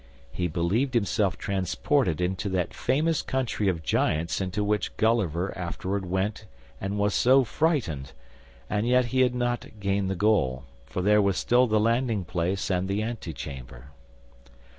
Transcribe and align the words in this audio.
He 0.31 0.47
believed 0.47 0.95
himself 0.95 1.37
transported 1.37 2.19
into 2.19 2.49
that 2.49 2.73
famous 2.73 3.21
country 3.21 3.67
of 3.67 3.83
giants 3.83 4.41
into 4.41 4.63
which 4.63 4.97
Gulliver 4.97 5.55
afterward 5.55 6.07
went 6.07 6.45
and 6.81 6.97
was 6.97 7.13
so 7.13 7.43
frightened; 7.43 8.13
and 8.67 8.87
yet 8.87 9.05
he 9.13 9.21
had 9.21 9.35
not 9.35 9.79
gained 9.79 10.09
the 10.09 10.15
goal, 10.15 10.65
for 10.87 11.03
there 11.03 11.21
were 11.21 11.33
still 11.33 11.67
the 11.67 11.79
landing 11.79 12.25
place 12.25 12.71
and 12.71 12.87
the 12.87 13.03
antechamber. 13.03 13.91